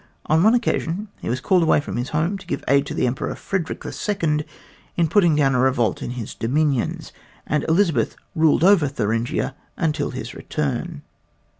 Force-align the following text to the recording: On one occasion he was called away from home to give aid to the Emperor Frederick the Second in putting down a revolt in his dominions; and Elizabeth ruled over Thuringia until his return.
On 0.25 0.41
one 0.41 0.55
occasion 0.55 1.09
he 1.21 1.29
was 1.29 1.39
called 1.39 1.61
away 1.61 1.79
from 1.79 1.95
home 2.03 2.35
to 2.39 2.47
give 2.47 2.63
aid 2.67 2.87
to 2.87 2.95
the 2.95 3.05
Emperor 3.05 3.35
Frederick 3.35 3.81
the 3.81 3.91
Second 3.91 4.45
in 4.97 5.07
putting 5.07 5.35
down 5.35 5.53
a 5.53 5.59
revolt 5.59 6.01
in 6.01 6.09
his 6.17 6.33
dominions; 6.33 7.13
and 7.45 7.63
Elizabeth 7.69 8.15
ruled 8.33 8.63
over 8.63 8.87
Thuringia 8.87 9.53
until 9.77 10.09
his 10.09 10.33
return. 10.33 11.03